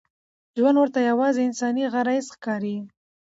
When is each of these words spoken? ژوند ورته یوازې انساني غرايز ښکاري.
ژوند 0.57 0.77
ورته 0.79 0.99
یوازې 1.09 1.41
انساني 1.49 1.83
غرايز 1.93 2.25
ښکاري. 2.35 2.77